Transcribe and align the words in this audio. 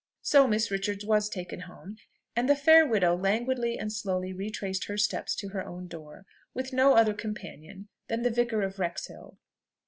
So 0.23 0.47
Miss 0.47 0.71
Richards 0.71 1.05
was 1.05 1.29
taken 1.29 1.59
home, 1.59 1.97
and 2.35 2.49
the 2.49 2.55
fair 2.55 2.87
widow 2.87 3.15
languidly 3.15 3.77
and 3.77 3.93
slowly 3.93 4.33
retraced 4.33 4.85
her 4.85 4.97
steps 4.97 5.35
to 5.35 5.49
her 5.49 5.63
own 5.63 5.85
door, 5.85 6.25
with 6.55 6.73
no 6.73 6.95
other 6.95 7.13
companion 7.13 7.87
than 8.07 8.23
the 8.23 8.31
Vicar 8.31 8.63
of 8.63 8.79
Wrexhill. 8.79 9.37